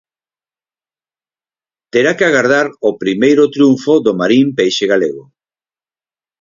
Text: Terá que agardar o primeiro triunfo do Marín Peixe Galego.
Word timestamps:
Terá 1.91 2.11
que 2.17 2.25
agardar 2.27 2.67
o 2.89 2.91
primeiro 3.03 3.43
triunfo 3.55 3.93
do 4.05 4.11
Marín 4.19 4.45
Peixe 4.57 4.85
Galego. 4.91 5.23